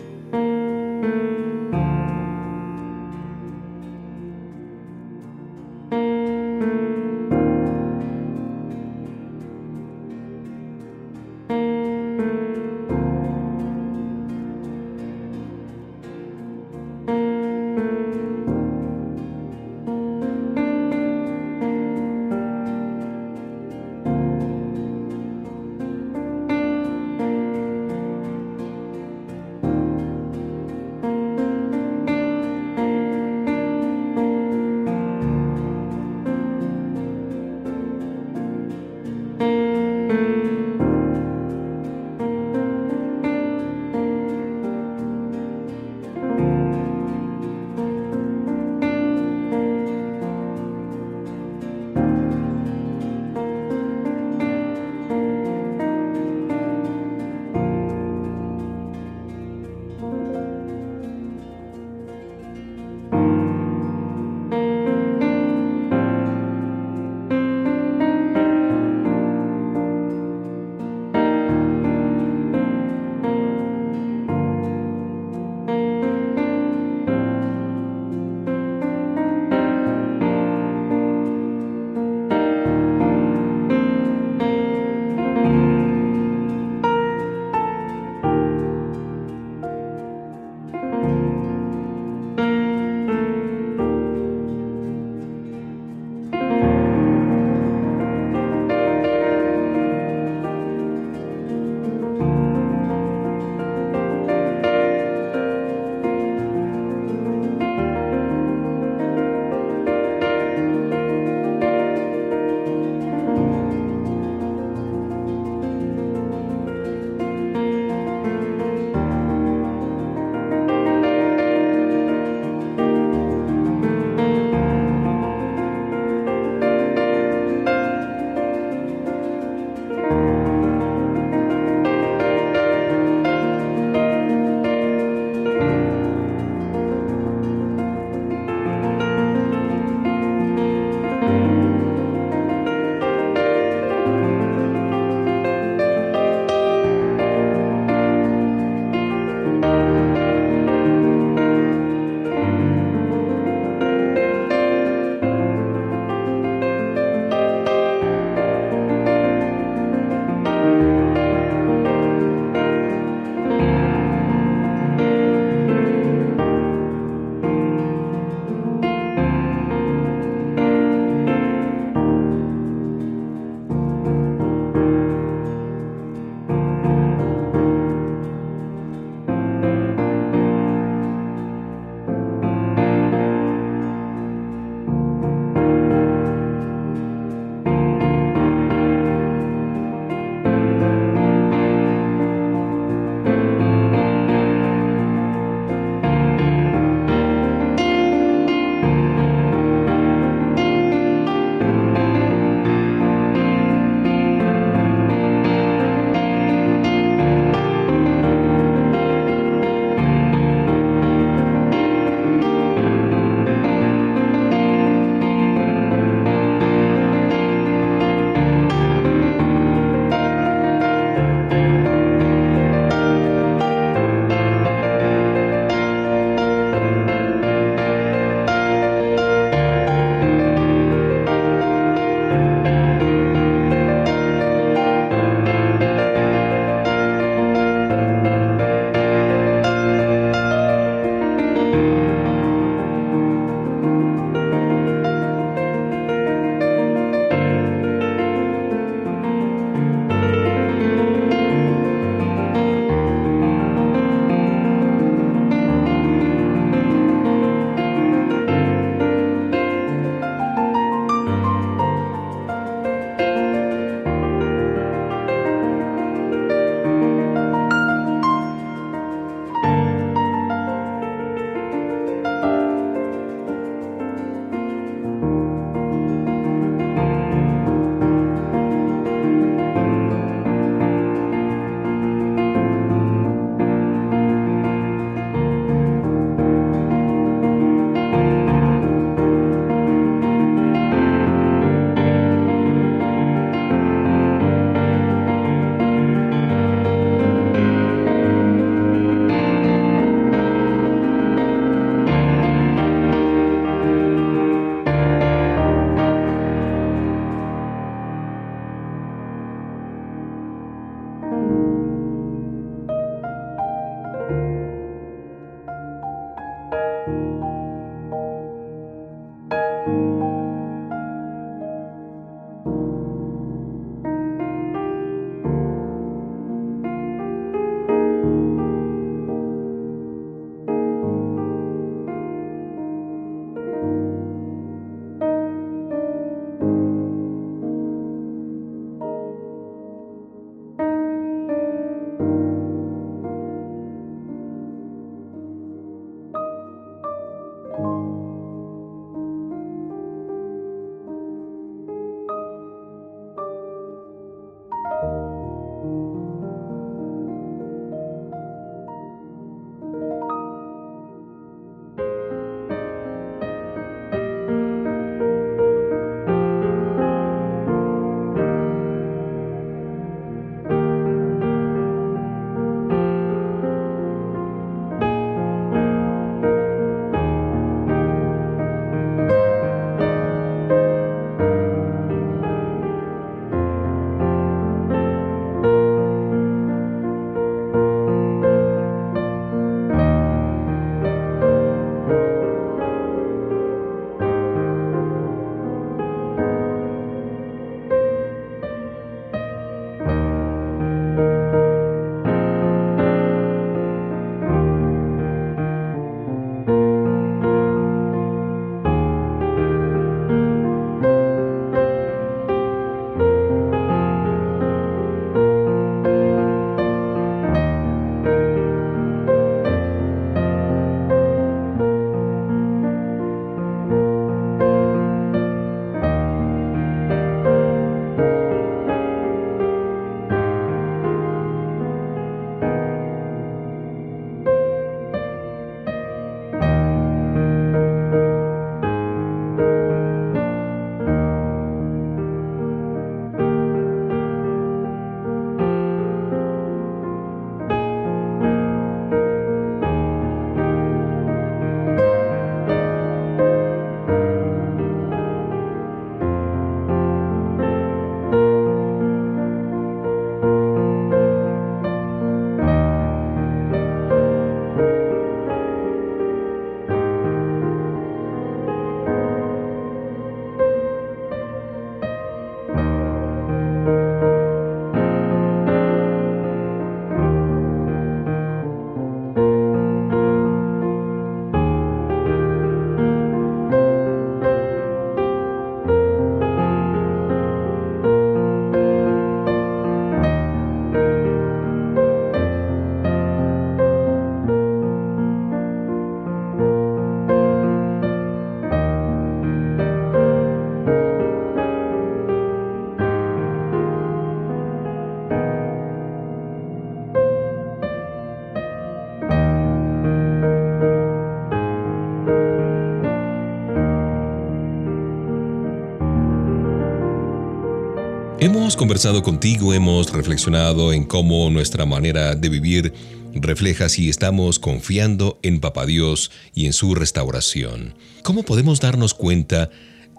Hemos 518.52 518.76
conversado 518.76 519.22
contigo, 519.22 519.74
hemos 519.74 520.12
reflexionado 520.12 520.92
en 520.92 521.04
cómo 521.04 521.48
nuestra 521.50 521.86
manera 521.86 522.34
de 522.34 522.48
vivir 522.48 522.92
refleja 523.32 523.88
si 523.88 524.08
estamos 524.08 524.58
confiando 524.58 525.38
en 525.44 525.60
Papá 525.60 525.86
Dios 525.86 526.32
y 526.52 526.66
en 526.66 526.72
su 526.72 526.96
restauración. 526.96 527.94
¿Cómo 528.24 528.42
podemos 528.42 528.80
darnos 528.80 529.14
cuenta 529.14 529.70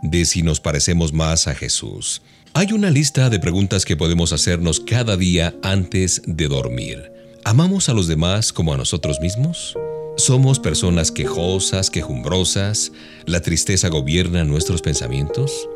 de 0.01 0.23
si 0.23 0.43
nos 0.43 0.61
parecemos 0.61 1.11
más 1.11 1.49
a 1.49 1.55
Jesús? 1.55 2.21
Hay 2.53 2.71
una 2.71 2.89
lista 2.89 3.29
de 3.29 3.37
preguntas 3.41 3.83
que 3.83 3.97
podemos 3.97 4.31
hacernos 4.31 4.79
cada 4.79 5.17
día 5.17 5.53
antes 5.61 6.21
de 6.25 6.47
dormir. 6.47 7.11
¿Amamos 7.43 7.89
a 7.89 7.93
los 7.93 8.07
demás 8.07 8.53
como 8.53 8.73
a 8.73 8.77
nosotros 8.77 9.19
mismos? 9.19 9.75
¿Somos 10.15 10.57
personas 10.57 11.11
quejosas, 11.11 11.89
quejumbrosas? 11.89 12.93
¿La 13.25 13.41
tristeza 13.41 13.89
gobierna 13.89 14.45
nuestros 14.45 14.81
pensamientos? 14.81 15.67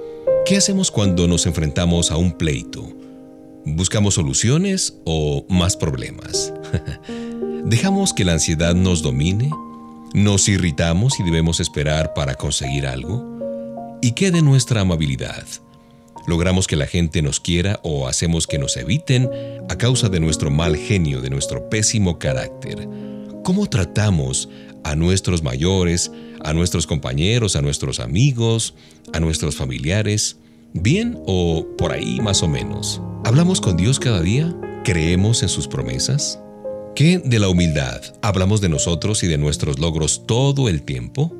¿Qué 0.45 0.57
hacemos 0.57 0.91
cuando 0.91 1.27
nos 1.27 1.47
enfrentamos 1.47 2.11
a 2.11 2.17
un 2.17 2.31
pleito? 2.31 2.87
¿Buscamos 3.65 4.13
soluciones 4.13 4.95
o 5.03 5.43
más 5.49 5.75
problemas? 5.75 6.53
¿Dejamos 7.65 8.13
que 8.13 8.25
la 8.25 8.33
ansiedad 8.33 8.75
nos 8.75 9.01
domine? 9.01 9.49
¿Nos 10.13 10.47
irritamos 10.47 11.19
y 11.19 11.23
debemos 11.23 11.59
esperar 11.59 12.13
para 12.13 12.35
conseguir 12.35 12.85
algo? 12.85 13.97
¿Y 14.03 14.11
qué 14.11 14.29
de 14.29 14.43
nuestra 14.43 14.81
amabilidad? 14.81 15.47
¿Logramos 16.27 16.67
que 16.67 16.75
la 16.75 16.85
gente 16.85 17.23
nos 17.23 17.39
quiera 17.39 17.79
o 17.81 18.07
hacemos 18.07 18.45
que 18.45 18.59
nos 18.59 18.77
eviten 18.77 19.27
a 19.67 19.79
causa 19.79 20.09
de 20.09 20.19
nuestro 20.19 20.51
mal 20.51 20.77
genio, 20.77 21.21
de 21.21 21.31
nuestro 21.31 21.69
pésimo 21.69 22.19
carácter? 22.19 22.87
¿Cómo 23.43 23.67
tratamos 23.67 24.47
a 24.83 24.95
nuestros 24.95 25.41
mayores, 25.41 26.11
a 26.45 26.53
nuestros 26.53 26.85
compañeros, 26.85 27.55
a 27.55 27.61
nuestros 27.61 27.99
amigos, 27.99 28.75
a 29.13 29.19
nuestros 29.19 29.55
familiares? 29.55 30.37
¿Bien 30.73 31.17
o 31.25 31.67
por 31.77 31.91
ahí 31.91 32.19
más 32.21 32.43
o 32.43 32.47
menos? 32.47 33.01
¿Hablamos 33.23 33.59
con 33.61 33.75
Dios 33.77 33.99
cada 33.99 34.21
día? 34.21 34.55
¿Creemos 34.83 35.41
en 35.41 35.49
sus 35.49 35.67
promesas? 35.67 36.39
¿Qué 36.95 37.17
de 37.17 37.39
la 37.39 37.49
humildad? 37.49 38.01
¿Hablamos 38.21 38.61
de 38.61 38.69
nosotros 38.69 39.23
y 39.23 39.27
de 39.27 39.37
nuestros 39.37 39.79
logros 39.79 40.27
todo 40.27 40.69
el 40.69 40.83
tiempo? 40.83 41.35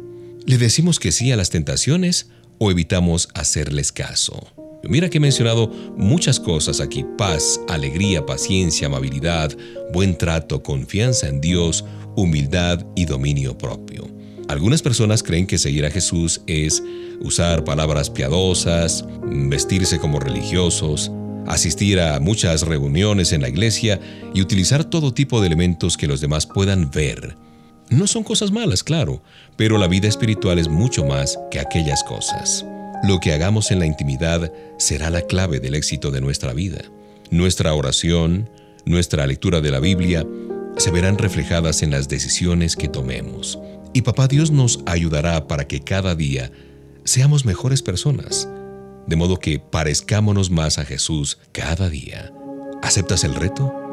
¿Le 0.46 0.58
decimos 0.58 1.00
que 1.00 1.12
sí 1.12 1.32
a 1.32 1.38
las 1.38 1.52
tentaciones 1.52 2.30
o 2.58 2.72
evitamos 2.72 3.30
hacerles 3.36 3.92
caso? 3.92 4.48
Mira 4.84 5.10
que 5.10 5.18
he 5.18 5.22
mencionado 5.22 5.68
muchas 5.98 6.40
cosas 6.40 6.80
aquí, 6.80 7.06
paz, 7.18 7.60
alegría, 7.68 8.26
paciencia, 8.26 8.88
amabilidad, 8.88 9.56
buen 9.94 10.18
trato, 10.18 10.64
confianza 10.64 11.28
en 11.28 11.42
Dios, 11.42 11.86
humildad 12.16 12.86
y 12.96 13.06
dominio 13.06 13.58
propio. 13.58 14.08
Algunas 14.48 14.82
personas 14.82 15.24
creen 15.24 15.48
que 15.48 15.58
seguir 15.58 15.86
a 15.86 15.92
Jesús 15.92 16.42
es 16.46 16.84
usar 17.20 17.64
palabras 17.64 18.10
piadosas, 18.10 19.06
vestirse 19.24 20.00
como 20.00 20.20
religiosos, 20.20 21.12
asistir 21.48 22.00
a 22.00 22.20
muchas 22.20 22.62
reuniones 22.62 23.32
en 23.34 23.42
la 23.42 23.50
iglesia 23.50 24.00
y 24.34 24.42
utilizar 24.42 24.84
todo 24.84 25.14
tipo 25.14 25.42
de 25.42 25.48
elementos 25.48 25.98
que 25.98 26.08
los 26.08 26.22
demás 26.22 26.46
puedan 26.46 26.92
ver. 26.92 27.36
No 27.90 28.08
son 28.08 28.24
cosas 28.24 28.52
malas, 28.52 28.84
claro, 28.84 29.22
pero 29.56 29.78
la 29.78 29.88
vida 29.88 30.08
espiritual 30.08 30.60
es 30.60 30.68
mucho 30.68 31.06
más 31.06 31.40
que 31.50 31.60
aquellas 31.60 32.04
cosas. 32.04 32.66
Lo 33.04 33.20
que 33.20 33.34
hagamos 33.34 33.72
en 33.72 33.80
la 33.80 33.86
intimidad 33.86 34.52
será 34.78 35.10
la 35.10 35.22
clave 35.22 35.60
del 35.60 35.76
éxito 35.76 36.12
de 36.12 36.22
nuestra 36.22 36.54
vida. 36.54 36.82
Nuestra 37.32 37.74
oración, 37.74 38.50
nuestra 38.86 39.26
lectura 39.28 39.62
de 39.62 39.72
la 39.72 39.80
Biblia, 39.80 40.26
se 40.78 40.92
verán 40.92 41.18
reflejadas 41.18 41.84
en 41.84 41.92
las 41.92 42.10
decisiones 42.10 42.76
que 42.76 42.88
tomemos. 42.88 43.60
Y 43.96 44.02
Papá 44.02 44.28
Dios 44.28 44.52
nos 44.52 44.82
ayudará 44.86 45.48
para 45.48 45.70
que 45.70 45.80
cada 45.80 46.16
día 46.16 46.52
seamos 47.06 47.46
mejores 47.46 47.82
personas, 47.82 48.50
de 49.08 49.16
modo 49.16 49.38
que 49.38 49.58
parezcámonos 49.58 50.52
más 50.52 50.80
a 50.80 50.84
Jesús 50.84 51.40
cada 51.54 51.88
día. 51.88 52.34
¿Aceptas 52.84 53.24
el 53.24 53.34
reto? 53.36 53.85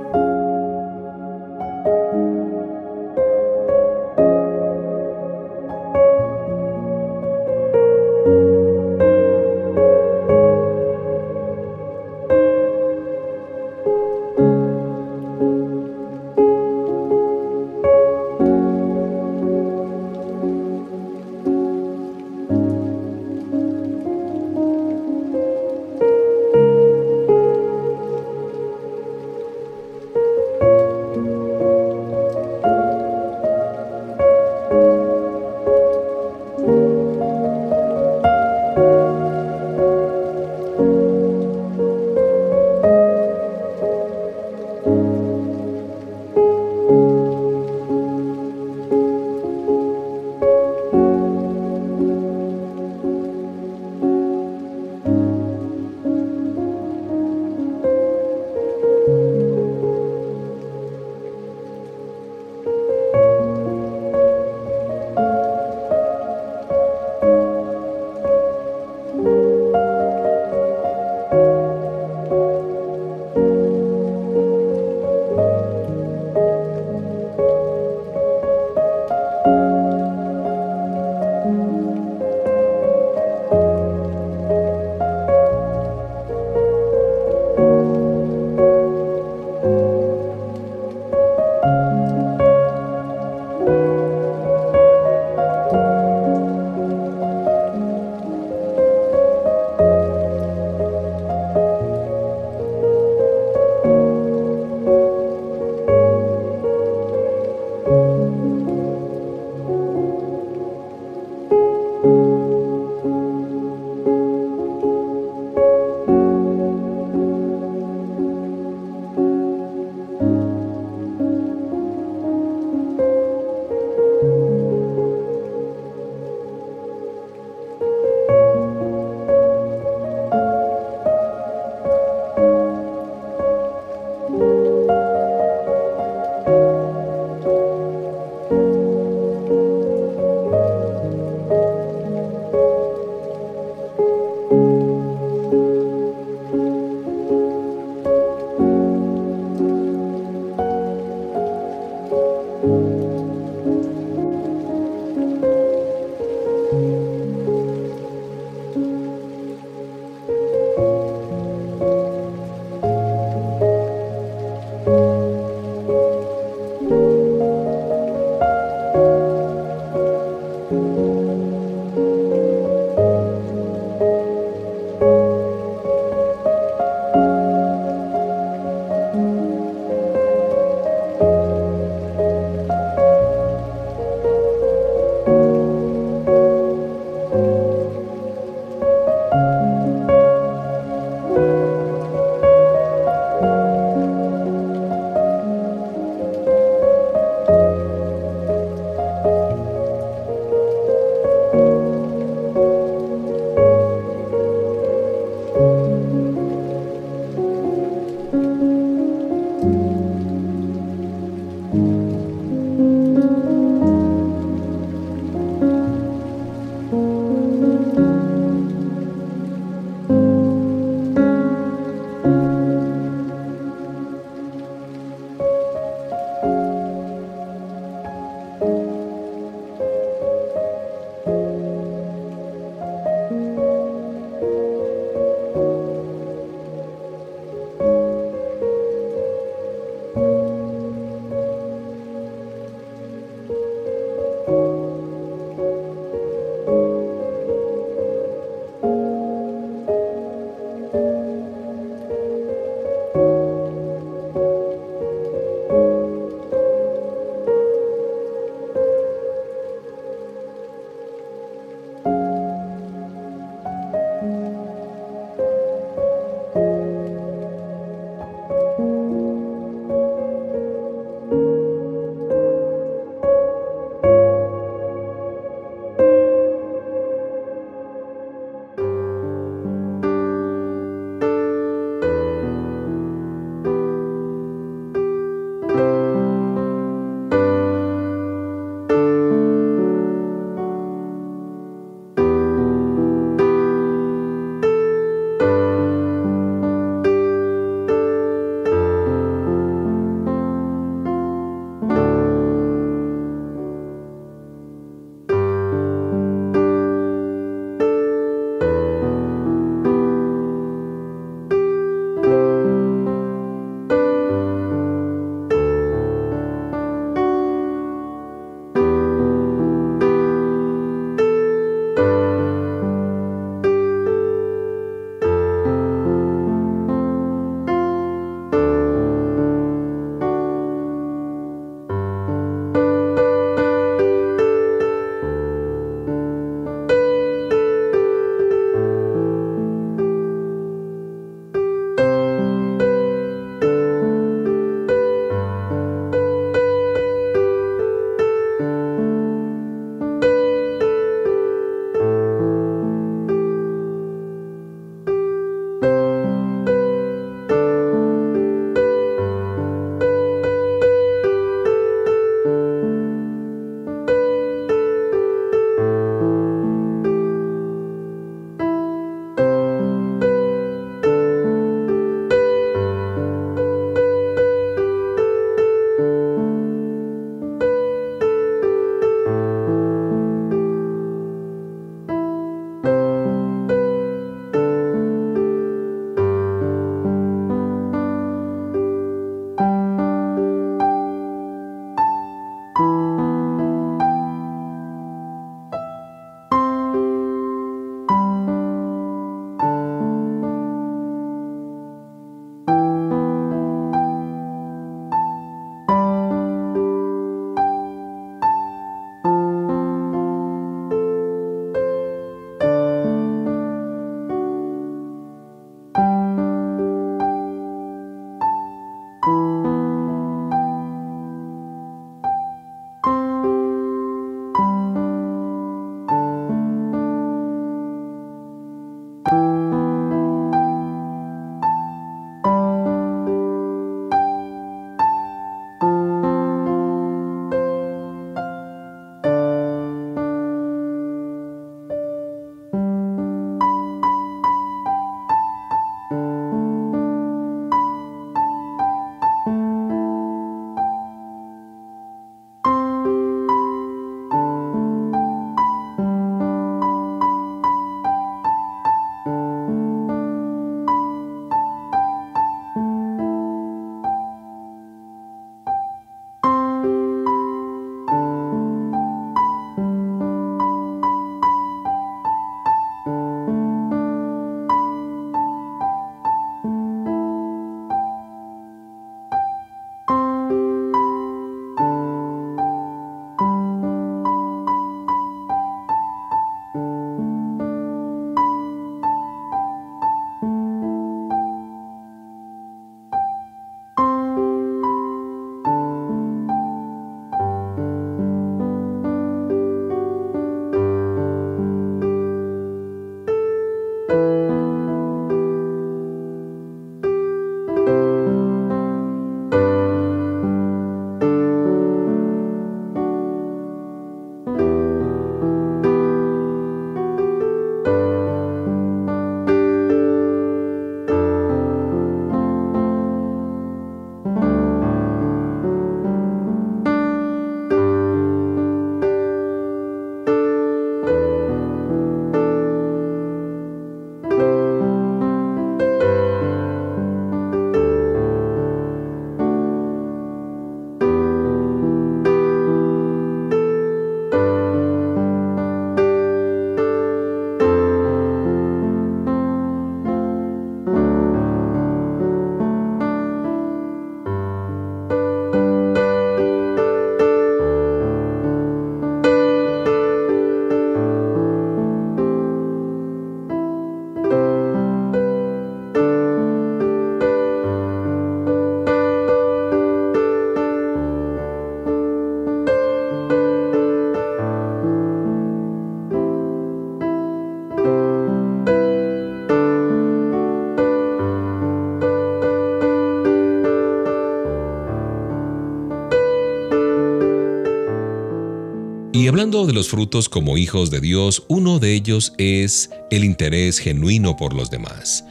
De 589.52 589.74
los 589.74 589.90
frutos 589.90 590.30
como 590.30 590.56
hijos 590.56 590.90
de 590.90 590.98
Dios, 590.98 591.44
uno 591.46 591.78
de 591.78 591.92
ellos 591.92 592.32
es 592.38 592.88
el 593.10 593.22
interés 593.22 593.78
genuino 593.78 594.34
por 594.34 594.54
los 594.54 594.70
demás. 594.70 595.26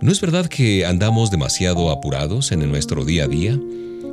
¿No 0.00 0.10
es 0.10 0.18
verdad 0.22 0.46
que 0.46 0.86
andamos 0.86 1.30
demasiado 1.30 1.90
apurados 1.90 2.52
en 2.52 2.66
nuestro 2.70 3.04
día 3.04 3.24
a 3.24 3.28
día? 3.28 3.60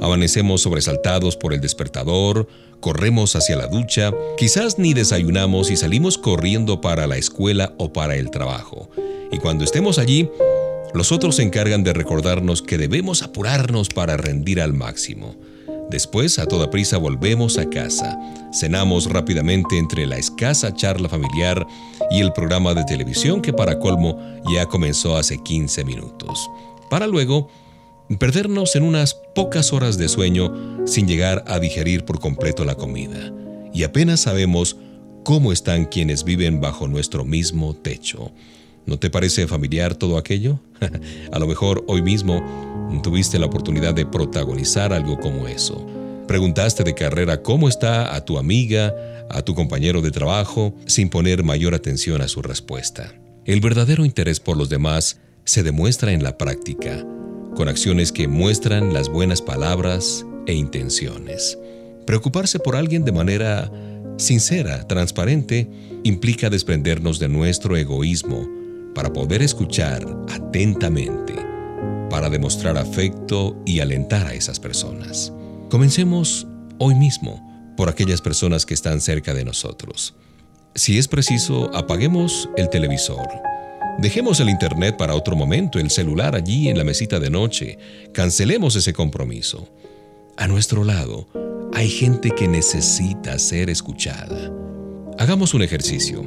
Amanecemos 0.01 0.61
sobresaltados 0.61 1.37
por 1.37 1.53
el 1.53 1.61
despertador, 1.61 2.45
corremos 2.81 3.37
hacia 3.37 3.55
la 3.55 3.67
ducha, 3.67 4.11
quizás 4.37 4.79
ni 4.79 4.93
desayunamos 4.93 5.71
y 5.71 5.77
salimos 5.77 6.17
corriendo 6.17 6.81
para 6.81 7.07
la 7.07 7.15
escuela 7.15 7.73
o 7.77 7.93
para 7.93 8.17
el 8.17 8.31
trabajo. 8.31 8.89
Y 9.31 9.37
cuando 9.37 9.63
estemos 9.63 9.97
allí, 9.97 10.29
los 10.93 11.13
otros 11.13 11.37
se 11.37 11.43
encargan 11.43 11.85
de 11.85 11.93
recordarnos 11.93 12.61
que 12.61 12.77
debemos 12.77 13.23
apurarnos 13.23 13.87
para 13.87 14.17
rendir 14.17 14.59
al 14.59 14.73
máximo. 14.73 15.37
Después, 15.89 16.39
a 16.39 16.45
toda 16.45 16.69
prisa, 16.69 16.97
volvemos 16.97 17.57
a 17.57 17.69
casa. 17.69 18.19
Cenamos 18.51 19.05
rápidamente 19.05 19.77
entre 19.77 20.07
la 20.07 20.17
escasa 20.17 20.73
charla 20.73 21.09
familiar 21.09 21.65
y 22.11 22.19
el 22.19 22.33
programa 22.33 22.73
de 22.73 22.83
televisión 22.83 23.41
que 23.41 23.53
para 23.53 23.79
colmo 23.79 24.19
ya 24.53 24.65
comenzó 24.65 25.17
hace 25.17 25.37
15 25.37 25.83
minutos. 25.83 26.49
Para 26.89 27.07
luego 27.07 27.49
perdernos 28.19 28.75
en 28.75 28.83
unas 28.83 29.13
pocas 29.35 29.73
horas 29.73 29.97
de 29.97 30.09
sueño 30.09 30.53
sin 30.85 31.07
llegar 31.07 31.43
a 31.47 31.59
digerir 31.59 32.05
por 32.05 32.19
completo 32.19 32.65
la 32.65 32.75
comida. 32.75 33.31
Y 33.73 33.83
apenas 33.83 34.21
sabemos 34.21 34.77
cómo 35.23 35.51
están 35.51 35.85
quienes 35.85 36.23
viven 36.23 36.61
bajo 36.61 36.87
nuestro 36.87 37.25
mismo 37.25 37.75
techo. 37.75 38.31
¿No 38.85 38.99
te 38.99 39.09
parece 39.09 39.47
familiar 39.47 39.95
todo 39.95 40.17
aquello? 40.17 40.59
a 41.31 41.39
lo 41.39 41.47
mejor 41.47 41.83
hoy 41.87 42.01
mismo 42.01 42.43
tuviste 43.03 43.37
la 43.37 43.45
oportunidad 43.45 43.93
de 43.93 44.05
protagonizar 44.05 44.93
algo 44.93 45.19
como 45.19 45.47
eso. 45.47 45.85
Preguntaste 46.27 46.83
de 46.83 46.95
carrera 46.95 47.41
cómo 47.41 47.67
está 47.67 48.15
a 48.15 48.23
tu 48.23 48.37
amiga, 48.37 48.93
a 49.29 49.41
tu 49.41 49.53
compañero 49.53 50.01
de 50.01 50.11
trabajo, 50.11 50.73
sin 50.85 51.09
poner 51.09 51.43
mayor 51.43 51.73
atención 51.75 52.21
a 52.21 52.27
su 52.27 52.41
respuesta. 52.41 53.13
El 53.45 53.59
verdadero 53.59 54.05
interés 54.05 54.39
por 54.39 54.55
los 54.55 54.69
demás 54.69 55.19
se 55.43 55.63
demuestra 55.63 56.13
en 56.13 56.23
la 56.23 56.37
práctica, 56.37 57.05
con 57.55 57.67
acciones 57.67 58.11
que 58.11 58.27
muestran 58.27 58.93
las 58.93 59.09
buenas 59.09 59.41
palabras 59.41 60.25
e 60.47 60.53
intenciones. 60.53 61.57
Preocuparse 62.05 62.59
por 62.59 62.75
alguien 62.75 63.03
de 63.03 63.11
manera 63.11 63.69
sincera, 64.17 64.87
transparente, 64.87 65.69
implica 66.03 66.49
desprendernos 66.49 67.19
de 67.19 67.27
nuestro 67.27 67.75
egoísmo, 67.75 68.47
para 68.93 69.11
poder 69.11 69.41
escuchar 69.41 70.05
atentamente, 70.29 71.33
para 72.13 72.29
demostrar 72.29 72.77
afecto 72.77 73.59
y 73.65 73.79
alentar 73.79 74.27
a 74.27 74.35
esas 74.35 74.59
personas. 74.59 75.33
Comencemos 75.71 76.45
hoy 76.77 76.93
mismo 76.93 77.73
por 77.75 77.89
aquellas 77.89 78.21
personas 78.21 78.67
que 78.67 78.75
están 78.75 79.01
cerca 79.01 79.33
de 79.33 79.43
nosotros. 79.43 80.13
Si 80.75 80.99
es 80.99 81.07
preciso, 81.07 81.71
apaguemos 81.73 82.51
el 82.55 82.69
televisor. 82.69 83.27
Dejemos 83.97 84.39
el 84.39 84.49
Internet 84.49 84.95
para 84.95 85.15
otro 85.15 85.35
momento, 85.35 85.79
el 85.79 85.89
celular 85.89 86.35
allí 86.35 86.69
en 86.69 86.77
la 86.77 86.83
mesita 86.83 87.19
de 87.19 87.31
noche. 87.31 87.79
Cancelemos 88.13 88.75
ese 88.75 88.93
compromiso. 88.93 89.67
A 90.37 90.47
nuestro 90.47 90.83
lado, 90.83 91.27
Hay 91.73 91.89
gente 91.89 92.29
que 92.29 92.47
necesita 92.47 93.39
ser 93.39 93.71
escuchada. 93.71 94.53
Hagamos 95.17 95.55
un 95.55 95.63
ejercicio. 95.63 96.23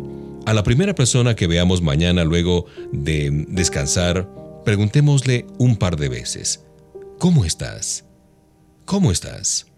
A 0.46 0.52
la 0.52 0.64
primera 0.64 0.96
persona 0.96 1.36
que 1.36 1.46
veamos 1.46 1.80
mañana 1.80 2.24
luego 2.24 2.66
de 2.90 3.30
descansar, 3.46 4.28
preguntémosle 4.66 5.46
un 5.58 5.76
par 5.76 5.96
de 5.96 6.08
veces, 6.08 6.64
¿cómo 7.20 7.44
estás? 7.44 8.04
¿Cómo 8.84 9.12
estás? 9.12 9.68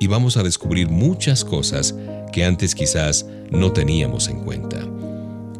Y 0.00 0.08
vamos 0.08 0.36
a 0.36 0.42
descubrir 0.42 0.88
muchas 0.88 1.44
cosas 1.44 1.94
que 2.32 2.44
antes 2.44 2.74
quizás 2.74 3.24
no 3.52 3.72
teníamos 3.72 4.26
en 4.26 4.40
cuenta. 4.40 4.84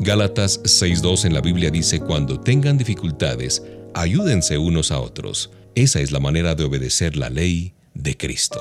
Gálatas 0.00 0.60
6.2 0.64 1.26
en 1.26 1.32
la 1.32 1.40
Biblia 1.40 1.70
dice, 1.70 2.00
cuando 2.00 2.40
tengan 2.40 2.76
dificultades, 2.76 3.62
ayúdense 3.94 4.58
unos 4.58 4.90
a 4.90 4.98
otros. 4.98 5.52
Esa 5.76 6.00
es 6.00 6.10
la 6.10 6.18
manera 6.18 6.56
de 6.56 6.64
obedecer 6.64 7.16
la 7.16 7.30
ley 7.30 7.74
de 7.94 8.16
Cristo. 8.16 8.60